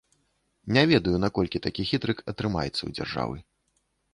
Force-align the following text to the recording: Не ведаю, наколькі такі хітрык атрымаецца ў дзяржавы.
Не 0.77 0.83
ведаю, 0.91 1.13
наколькі 1.25 1.61
такі 1.65 1.87
хітрык 1.91 2.25
атрымаецца 2.33 2.73
ў 2.73 2.89
дзяржавы. 2.99 3.37